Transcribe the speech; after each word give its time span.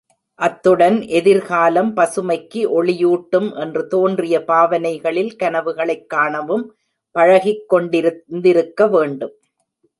அத்துடன் 0.35 1.01
எதிர்காலம் 1.01 1.97
பசுமைக்கு 1.97 2.63
ஒளியூட்டும் 2.67 3.59
என்று 3.59 3.87
தோன்றிய 3.87 4.43
பாவனைகளில் 4.47 5.35
கனவுகளைக் 5.35 6.05
காணவும் 6.05 6.75
பழகிக் 7.11 7.73
கொண்டிருந்திருக்கவேண்டும். 7.73 9.33